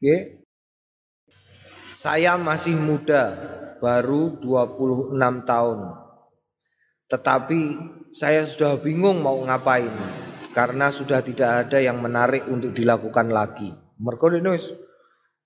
[0.02, 0.22] Nggih.
[1.98, 3.34] Saya masih muda,
[3.82, 5.78] baru 26 tahun.
[7.10, 7.60] Tetapi
[8.14, 9.90] saya sudah bingung mau ngapain
[10.54, 13.74] karena sudah tidak ada yang menarik untuk dilakukan lagi.
[13.98, 14.70] Mergo wis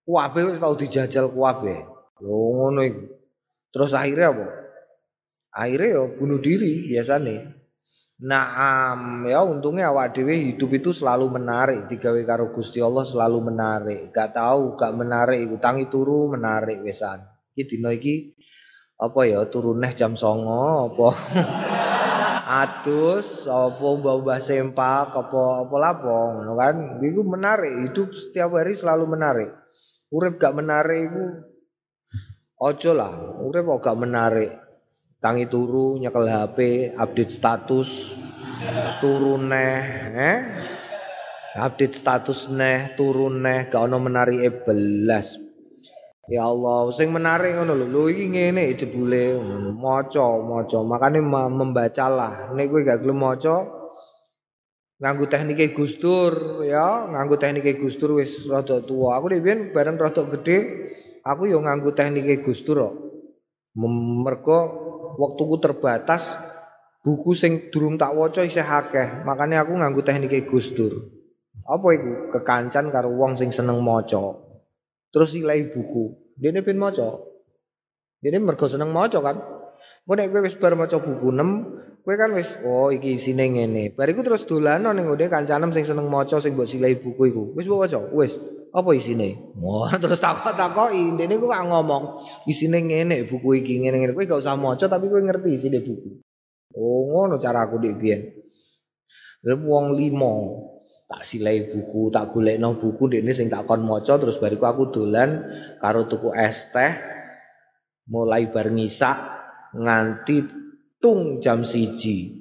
[0.02, 1.86] kuwabe wis tau dijajal kuwabe.
[2.22, 3.04] Lho ngono iku.
[3.72, 4.46] Terus akhirnya apa?
[5.52, 7.58] Akhirnya ya bunuh diri biasanya.
[8.22, 14.14] Naam ya untungnya awak dhewe hidup itu selalu menarik digawe karo Gusti Allah selalu menarik.
[14.14, 17.26] Gak tahu gak menarik iku tangi turu menarik wesan.
[17.58, 18.38] Iki dina iki
[19.02, 21.08] apa ya turun neh jam songo apa
[22.62, 29.10] atus apa mbah-mbah sempak apa apa lapo ngono kan iku menarik hidup setiap hari selalu
[29.10, 29.50] menarik
[30.12, 31.26] urip gak menarik iku
[32.60, 34.52] ojo lah urip kok gak menarik
[35.24, 38.12] tangi turu nyekel HP update status
[39.00, 39.80] turun neh
[40.12, 40.38] eh
[41.56, 45.40] update status neh turun neh gak ono menari belas
[46.30, 47.86] Ya Allah, sing menarik ngono lho.
[47.90, 49.42] Lho iki ngene jebule
[49.74, 50.78] maca, maca.
[50.86, 52.54] Makane membacalah.
[52.54, 53.66] Nek kowe gak gelem maca,
[55.02, 55.98] nganggo teknike Gus
[56.62, 59.18] ya, nganggo teknike Gus Dur wis rada tua.
[59.18, 60.86] Aku dhewe bareng rada gede,
[61.26, 62.94] aku yo nganggo teknike Gus Dur kok.
[63.74, 64.58] Mergo
[65.18, 66.38] waktuku terbatas,
[67.02, 69.26] buku sing durung tak waca isih akeh.
[69.26, 70.70] Makane aku nganggo teknike Gus.
[71.66, 72.30] Apa iku?
[72.30, 74.38] Kekancan karo wong sing seneng maca.
[75.10, 76.14] Terus silai buku.
[76.38, 77.18] Dene ben maca.
[78.22, 79.36] Dene mergo seneng maca kan.
[80.02, 83.94] Engko nek kowe wis bar maca buku 6, kowe kan wis oh iki isine ngene.
[83.94, 87.42] Bariku terus dolanan ning ngene kancanem sing seneng maca sing mbok silai buku iku.
[87.54, 88.34] Wis mbok waca, wis.
[88.72, 89.52] Apa isine?
[89.60, 94.16] Wah, terus takok-takoki, dene ku ngomong, isine ngene buku iki ngene-ngene.
[94.16, 96.24] Kowe gak usah maca tapi kowe ngerti isine buku.
[96.72, 98.20] Oh, ngono cara aku dik biyen.
[99.44, 100.34] Wong limo
[101.04, 105.44] tak silai buku, tak golekno buku dene sing tak kon maca terus bariku aku dolan
[105.76, 106.92] karo tuku es teh
[108.08, 109.18] mulai bar ngisak
[109.76, 110.61] nganti
[111.02, 112.38] tung jam siji.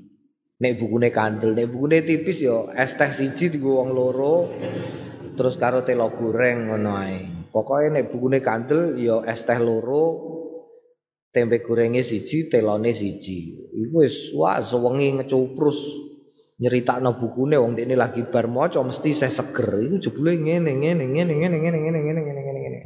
[0.62, 4.46] Nek bukune kandel nek bukune tipis yo es teh siji digo wong loro
[5.34, 7.50] terus karo telo goreng ngono ae.
[7.50, 10.32] Pokoke nek bukune kandel yo es teh loro
[11.34, 13.58] tempe gorengnya siji telone siji.
[13.74, 15.82] Iku wis wah sewengi ngecuprus
[16.62, 19.82] nyeritakno bukune wong ini lagi bar maca mesti saya seger.
[19.82, 22.80] Iku jebule ngene ngene ngene ngene ngene ngene ngene ngene ngene.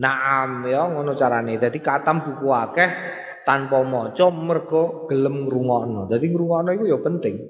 [0.00, 1.60] Naam ya ngono carane.
[1.60, 2.90] Dadi katam buku akeh
[3.48, 6.04] tanpa maca mergo gelem ngrungokno.
[6.12, 7.48] Dadi ngrungokno iku ya penting.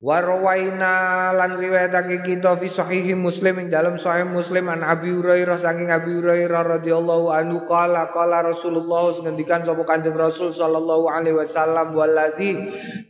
[0.00, 5.60] Wa rawaina lan riwayatake kita fi sahih Muslim ing dalam sahih Muslim an Abi Hurairah
[5.60, 11.92] saking Abi Hurairah radhiyallahu anhu qala qala Rasulullah ngendikan sapa Kanjeng Rasul sallallahu alaihi wasallam
[11.92, 12.56] waladzi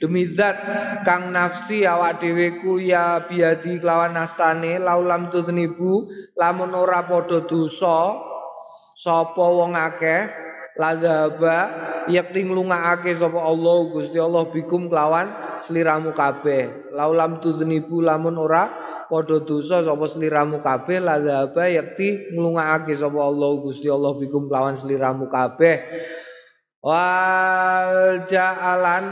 [0.02, 0.58] demi zat
[1.06, 8.18] kang nafsi awak dhewe ya biadi kelawan nastane laulam tuznibu lamun ora padha dosa
[8.98, 10.49] sapa wong akeh
[10.80, 11.58] ladzaba
[12.08, 15.28] yakti nglungaake sapa Allah Gusti Allah bikum kelawan
[15.60, 16.90] sliramu kabeh.
[16.96, 18.72] Laulam tudznibu lamun ora
[19.12, 25.28] padha dosa sapa sliramu kabeh ladzaba yakti nglungaake sapa Allah Gusti Allah bikum kelawan sliramu
[25.28, 25.84] kabeh.
[26.80, 29.04] Wal ja'alan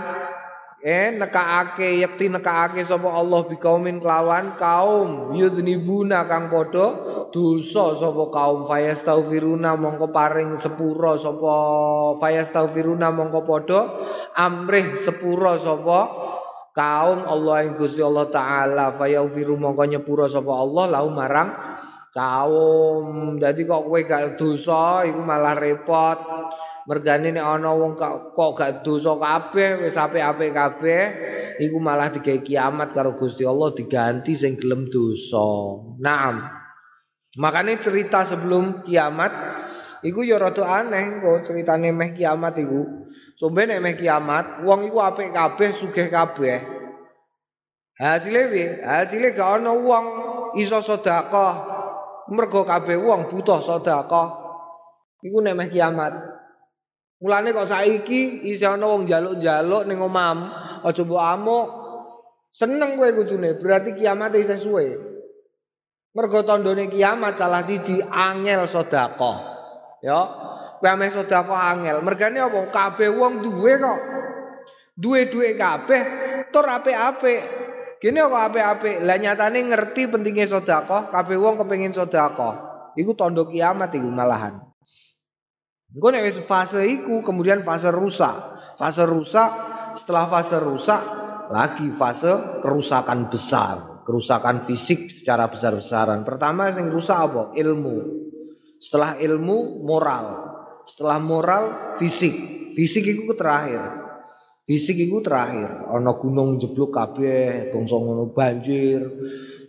[0.80, 8.64] eh nekaake yakti nekaake sapa Allah bikaumin kelawan kaum yudnibuna kang padha dosa sapa kaum
[8.64, 11.54] fayastaghfiruna mongko paring sepura sapa
[12.20, 13.80] fayastaghfiruna mongko padha
[14.36, 16.00] amrih sepura sapa
[16.72, 21.50] kaum Allah ing Gusti Allah taala fayaghfiru mongko nyepura sapa Allah lahu marang
[22.14, 26.18] kaum jadi kok kowe gak dosa iku malah repot
[26.88, 28.00] mergane nek ana wong
[28.32, 31.02] kok gak dosa kabeh wis apik-apik kabeh
[31.60, 35.82] iku malah digawe kiamat karo Gusti Allah diganti sing gelem dosa.
[35.98, 36.57] Naam.
[37.38, 39.30] Makanya cerita sebelum kiamat
[40.02, 43.06] iku ya rada aneh kok ceritane meh kiamat iku.
[43.38, 46.58] Sombe nek meh kiamat, wong iku apik kabeh, sugih kabeh.
[47.94, 48.66] Hasilnya piye?
[48.82, 50.04] Hasilnya gak ana wong
[50.58, 51.54] iso sedekah.
[52.34, 54.28] Mergo kabeh wong butuh sedekah.
[55.22, 56.18] Iku nek meh kiamat.
[57.22, 60.50] Mulane kok saiki isih ana wong njaluk-njaluk ning omam,
[60.82, 61.66] aja mbok amuk.
[62.50, 65.07] Seneng kowe kudune, berarti kiamat isih suwe.
[66.16, 69.38] Mergo tandane kiamat salah siji angel sedekah.
[70.00, 70.20] Ya,
[70.80, 72.00] kowe ame sedekah angel.
[72.00, 72.72] Mergane apa?
[72.72, 74.00] Kabeh wong duwe kok.
[74.98, 76.02] Duwe-duwe kabeh
[76.50, 77.40] tur apik-apik.
[78.00, 79.04] Gini kok apik-apik.
[79.04, 82.90] Lah nyatane ngerti pentingnya sedekah, kabeh wong kepengin sedekah.
[82.96, 84.58] Iku tanda kiamat iku malahan.
[85.92, 88.36] Engko nek fase iku kemudian fase rusak.
[88.80, 89.50] Fase rusak,
[89.98, 91.00] setelah fase rusak
[91.48, 96.24] lagi fase kerusakan besar kerusakan fisik secara besar-besaran.
[96.24, 97.52] Pertama yang rusak apa?
[97.52, 97.96] Ilmu.
[98.80, 100.26] Setelah ilmu moral.
[100.88, 101.64] Setelah moral
[102.00, 102.32] fisik.
[102.72, 103.84] Fisik itu terakhir.
[104.64, 105.92] Fisik itu terakhir.
[105.92, 109.04] Ono gunung jeblok kabeh, bangsa ngono banjir,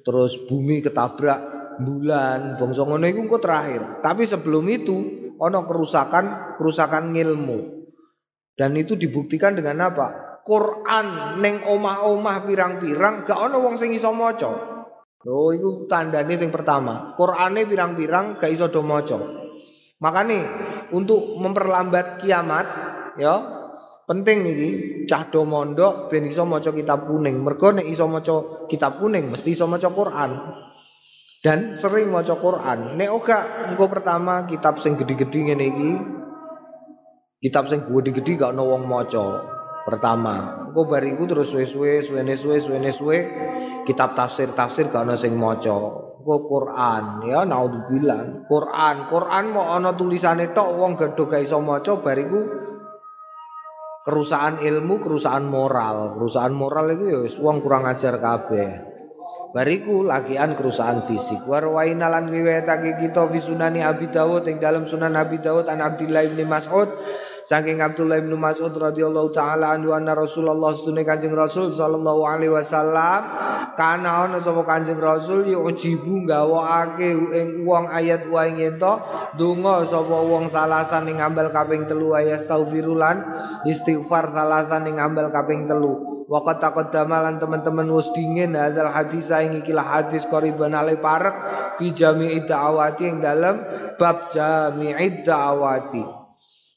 [0.07, 1.39] terus bumi ketabrak
[1.83, 3.99] bulan, bangsa ngono iku terakhir.
[3.99, 4.97] Tapi sebelum itu
[5.35, 7.59] ono kerusakan kerusakan ilmu.
[8.55, 10.28] Dan itu dibuktikan dengan apa?
[10.49, 14.49] Quran neng omah-omah pirang-pirang gak ono wong sing iso maca.
[15.21, 17.13] Lho iku tandane sing pertama.
[17.13, 19.21] Qurane pirang-pirang gak iso do maca.
[20.01, 20.39] Makane
[20.89, 22.65] untuk memperlambat kiamat
[23.21, 23.35] ya
[24.09, 24.69] penting iki
[25.05, 27.45] cah do mondok ben iso maca kitab kuning.
[27.45, 30.33] Mergo nek iso maca kitab kuning mesti iso maca Quran.
[31.45, 32.97] Dan sering maca Quran.
[32.97, 35.91] Nek ora engko pertama kitab sing gede-gede ngene iki
[37.45, 39.58] kitab sing gede-gede gak ono wong maca
[39.89, 43.17] pertama engko bariku terus suwe-suwe suwene suwe suwene suwe
[43.89, 45.73] kitab tafsir-tafsir gak ana sing maca
[46.21, 51.97] engko Quran ya naudzubillah Quran Quran mau ana tulisane tok wong gedho gak iso maca
[51.97, 52.69] bariku
[54.09, 56.17] kerusakan ilmu, kerusakan moral.
[56.17, 58.89] Kerusakan moral itu ya wong kurang ajar kabeh.
[59.53, 61.45] Bariku lagian kerusakan fisik.
[61.45, 66.25] Warwaina lan riwayatake kita fi sunani Abi Dawud ing dalam sunan Abi Dawud an Abdullah
[66.25, 66.89] bin Mas'ud
[67.45, 73.25] saking Abdullah bin Mas'ud radhiyallahu taala anhu anna Rasulullah sunne Kanjeng Rasul sallallahu alaihi wasallam
[73.79, 78.99] kana ana sapa Kanjeng Rasul yujibu gawakake ing wong ayat wa ing ento
[79.39, 83.23] donga sapa wong salasan ing ambal kaping telu ayat taufirulan
[83.63, 89.65] istighfar salasan ing ambal kaping telu Waqat taqaddama lan teman-teman wis dingin hadzal hadis ing
[89.65, 91.33] ikilah hadis qoriban ale parek
[91.81, 93.57] fi jami'i da'awati ing dalam
[93.97, 96.18] bab jami'i da'awati.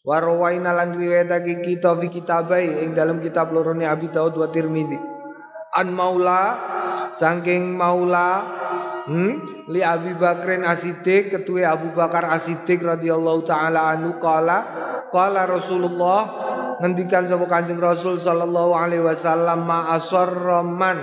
[0.03, 4.99] Wa rawaina lan riwayatake kita fi kitabai ing dalam kitab lorone Abi Daud wa Tirmizi.
[5.79, 6.59] An Maula
[7.15, 8.43] saking Maula
[9.07, 14.59] hmm, li Abi Bakrin Asidik ketua Abu Bakar Asidik radhiyallahu taala anhu qala
[15.15, 16.21] qala Rasulullah
[16.83, 20.99] ngendikan sapa Kanjeng Rasul sallallahu alaihi wasallam ma asarraman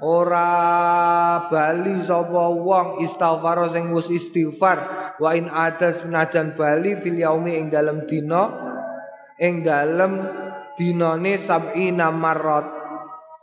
[0.00, 7.60] ora bali sapa wong istighfar sing wis istighfar wa in adas menajan bali fil yaumi
[7.60, 8.48] ing dalem dina
[9.36, 10.24] ing dalem
[10.80, 12.08] dinane sab'ina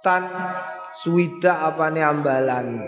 [0.02, 0.24] tan
[0.98, 2.82] suwida apane ambalan.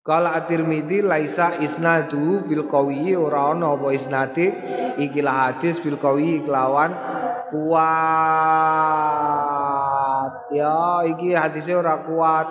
[0.00, 4.48] Kala At-Tirmidzi laisa isnadu bil qawi ora ana apa isnade
[4.96, 6.96] ikilah hadis bil qawi kelawan
[7.52, 7.84] kuat.
[10.56, 12.48] Ya iki hadisnya ora kuat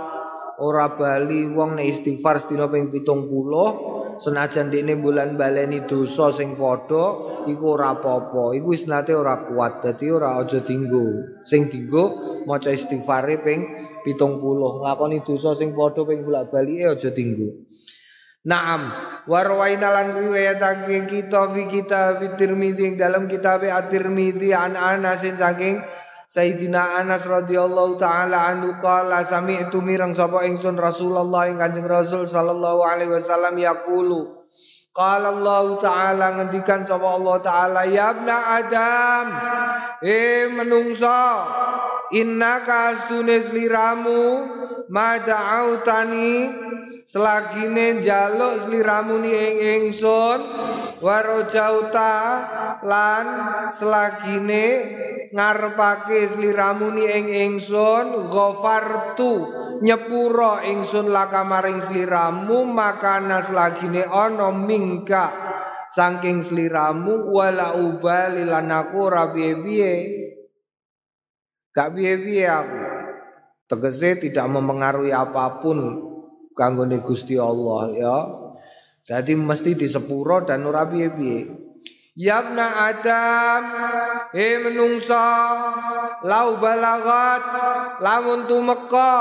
[0.62, 1.50] ora bali.
[1.50, 7.96] Wong nek istighfar sedina ping 70 senajan dene bulan baleni dosa sing padha iku ora
[7.96, 8.54] apa-apa.
[8.54, 11.40] Iku isnate ora kuat dadi ora aja dinggo.
[11.48, 13.62] Sing dinggo maca istighfare ping
[14.04, 17.66] 70 nglakoni dosa sing padha ping bolak-balik aja dinggo.
[18.46, 18.92] Naam.
[19.28, 25.99] Warwaina lan riwayatake kita fi kitab Tirmizi dalam kitab At-Tirmizi an Anas saking
[26.30, 32.86] Sayyidina Anas radhiyallahu taala anhu qala sami'tu mirang sapa ingsun Rasulullah ing Kanjeng Rasul sallallahu
[32.86, 34.46] alaihi wasallam yaqulu.
[34.94, 39.26] Qala Allah taala ngendikan sapa Allah taala ya ibna Adam
[40.06, 41.26] eh menungso
[42.14, 44.22] innaka astune sliramu
[44.90, 46.50] ma da'autani
[47.06, 50.40] selagine njaluk sliramuni ing ingsun
[50.98, 52.14] warojauta
[52.82, 53.26] lan
[53.70, 54.66] selagine
[55.30, 59.34] ngarepake sliramuni ing ingsun ghafartu
[59.86, 65.30] nyepuro ingsun laka maring sliramu makana selagine ana mingka
[65.94, 69.94] saking sliramu wala ubali lan aku ora piye-piye
[71.78, 72.89] gak aku
[73.70, 75.78] tegese tidak mempengaruhi apa pun
[76.58, 78.18] kanggone Gusti Allah ya.
[79.06, 81.70] Jadi mesti disepuro dan ora piye-piye.
[82.20, 83.64] Yabna Adam,
[84.36, 85.24] he menungsa,
[86.28, 87.44] lau balagat,
[88.04, 89.16] lamun tumeka,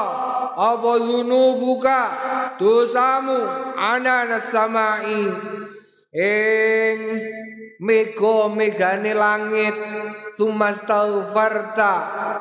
[0.59, 0.93] apa
[1.55, 2.03] buka
[2.59, 3.39] dosamu,
[3.79, 5.31] ana samai,
[6.11, 6.99] ing
[7.79, 9.77] mega megane langit,
[10.35, 11.93] sumastaghfarta,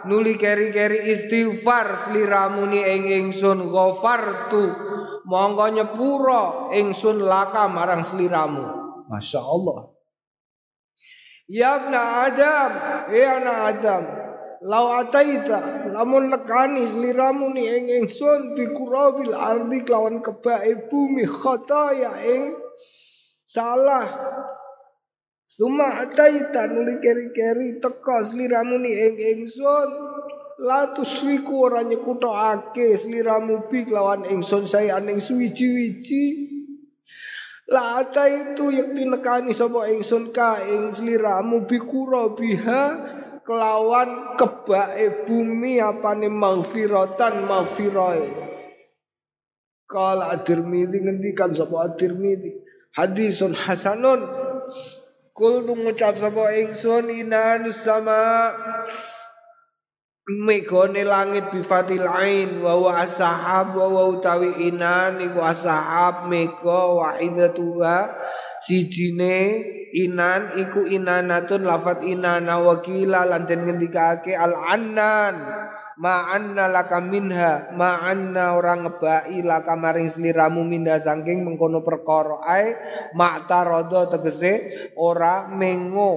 [0.06, 1.98] nuli keri-keri istighfar.
[2.06, 3.70] Sliramuni ing ingsun.
[3.70, 4.74] Ghafartu.
[5.28, 8.66] Monggo nyepuro ingsun laka marang sliramu.
[9.12, 9.92] Masya Allah.
[11.48, 12.72] Ya abna Adam.
[13.12, 14.04] Ya anak Adam.
[14.68, 15.92] Lau ataita.
[15.94, 18.56] Lamun nekani sliramu ni ing ingsun.
[18.58, 21.24] Bikurabil ardi kelawan kebae bumi.
[21.24, 22.56] Khataya ing
[23.48, 24.04] Salah
[25.48, 29.89] Suma ataita nuli keri-keri teka sliramu ni ing ingsun
[30.60, 36.24] la tusriku ora nyekutokake sliramu bi kelawan ingsun saya aning suwiji-wiji
[37.72, 41.80] la itu yakti nekani sapa ingsun ka ing sliramu bi
[42.36, 42.84] biha
[43.48, 48.28] kelawan kebake bumi apane maghfiratan maghfirae
[49.88, 52.52] Kala At-Tirmidzi ngendikan sapa At-Tirmidzi
[53.00, 54.28] hadisun hasanun
[55.38, 58.50] Kul ngucap sapa ingsun inanus sama
[60.28, 68.12] Megone langit bifatil ain wa wa ashab wa wa utawi inan iku ashab mega wahidatuha
[68.60, 69.62] sijine
[69.94, 75.38] inan iku inanatun lafat inana wakila lan den ngendikake al annan
[75.98, 82.41] ma anna laka minha ma anna ora ngebai laka maring sliramu minda saking mengkono perkara.
[82.45, 82.78] Ae
[83.18, 86.12] mak tarodo tegese ora mengo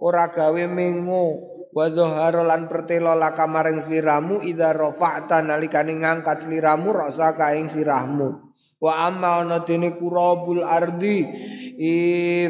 [0.00, 1.52] ora gawe mengo.
[1.72, 8.52] Wa dhahara lan pertelo laka maring sliramu idza rafa'ta nalikane ngangkat sliramu rasa kaing sirahmu.
[8.76, 11.24] Wa amma ana dene kurabul ardi
[11.80, 11.94] i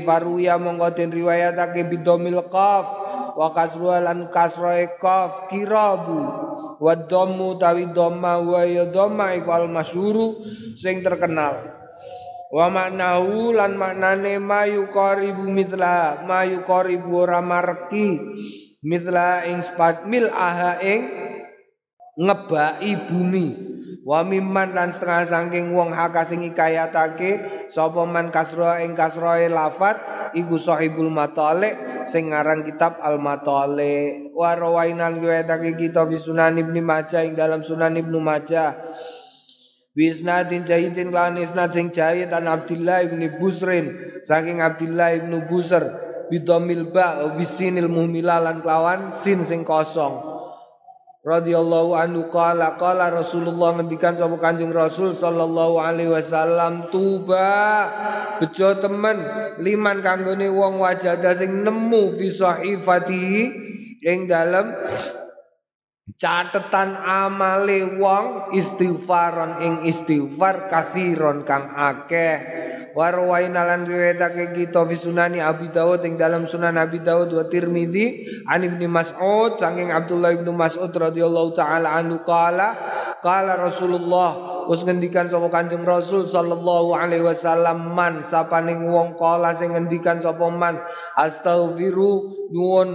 [0.02, 6.20] faruya monggo riwayatake bidomil qaf wa kasruha lan kasroe qaf kirabu.
[6.78, 10.40] Wa dhammu tawi dhamma wa ya dhamma iku al masyhuru
[10.76, 11.62] sing terkenal.
[12.52, 18.20] Wa maknahu lan maknane mayu qaribu mithla mayu qaribu ora marki
[18.84, 21.00] mithla ing spat mil aha ing
[22.20, 23.72] ngebai bumi.
[24.02, 29.96] Wa mimman lan setengah saking wong haka sing ikayatake sapa man kasra ing kasroe lafat
[30.34, 36.80] iku sahibul matalik sing ngaran kitab al matalik wa rawainan riwayatake kita bi sunan ibnu
[36.80, 38.74] majah ing dalam sunan ibnu majah.
[39.92, 44.16] Bisnadin jahidin lan isnad sing jahid an Abdullah ibni Busrin.
[44.24, 45.84] Saking Abdullah ibnu Busr
[46.32, 50.31] bidomil ba bisinil muhmila lan kelawan sin sing kosong
[51.22, 57.86] radhiyallahu anhu qala qala Rasulullah ngendikan sapa Kanjeng Rasul sallallahu alaihi wasallam tuba
[58.42, 59.22] bejo temen
[59.62, 63.26] liman kanggone wong wajada sing nemu fi sahifati
[64.02, 64.74] ing dalem
[66.18, 72.34] catetan amale wong istighfaron ing istighfar kathiron kang akeh
[72.92, 78.24] warwaina lan riwayatake kita fi sunani Abi Dawud ing dalam sunan Abi Dawud wa Tirmidzi
[78.48, 82.76] an Ibnu Mas'ud saking Abdullah Ibnu Mas'ud radhiyallahu taala anhu qala
[83.24, 89.74] qala Rasulullah wis ngendikan sapa Kanjeng Rasul sallallahu alaihi wasallam man sapaning wong kala sing
[89.74, 90.78] ngendikan sapa man
[91.18, 92.94] astaghfiru nyuwun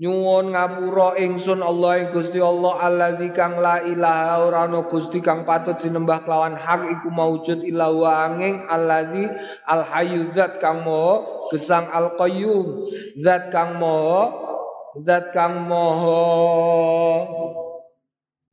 [0.00, 5.44] nyuwun ngapura ingsun Allah ing Gusti Allah alladzi kang la ilaha ora ana Gusti kang
[5.44, 9.28] patut sinembah kelawan hak iku maujud illa wa angin alladzi
[9.68, 9.84] al
[10.32, 11.20] zat kang maha
[11.52, 12.88] gesang al qayyum
[13.20, 14.32] zat kang maha
[15.04, 16.24] zat kang maha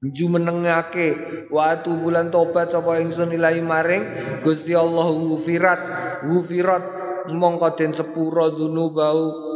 [0.03, 1.15] jumenengake.
[1.49, 4.03] Wa bulan tobat sapa ingsun ilahi maring
[4.45, 5.09] Gusti Allah.
[5.09, 5.81] Wufirat
[6.27, 6.83] wufirat.
[7.27, 9.46] Mongko den sepura dzunubau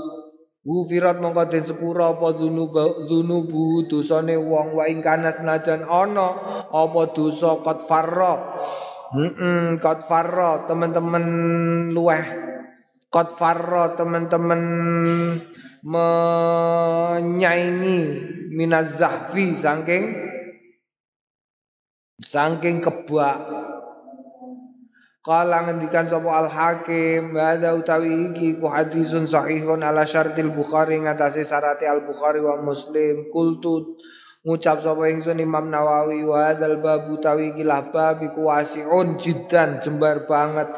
[0.61, 6.37] Wufirat mongko den sepura apa dzunubu dosane wong wa ing kana senajan ana
[6.69, 8.61] apa dosa qad farra.
[9.09, 11.25] Heeh, qad farra teman-teman
[11.89, 12.25] luweh.
[13.09, 14.61] Qad farra teman-teman
[15.81, 17.97] menyaingi
[18.53, 20.13] minaz zahfi saking
[22.21, 23.60] saking kebak
[25.21, 31.45] Kala ngendikan sapa Al Hakim, hadza utawi iki ku hadisun sahihun ala syartil Bukhari ngatasi
[31.45, 33.29] syarate Al Bukhari wa Muslim.
[33.29, 34.01] Kultu
[34.41, 39.77] ngucap sapa ingsun Imam Nawawi wa hadzal bab utawi iki lah bab iku wasiun jiddan
[39.85, 40.73] jembar banget.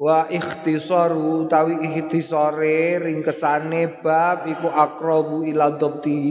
[0.00, 6.24] Wa ikhtisaru utawi ikhtisare ringkesane bab iku akrabu ila dhabti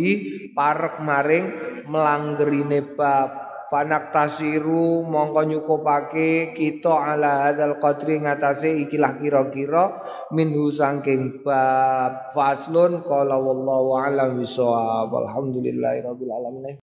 [0.57, 1.45] parek maring
[1.85, 3.40] melanggerine bab
[3.71, 9.95] fanak tasiru mongko nyukupake kita ala hadzal qadri ngatasé ikilah kira-kira
[10.35, 16.75] minhu sangking bab faslun qala wallahu alam bisawab alhamdulillahirabbil alamin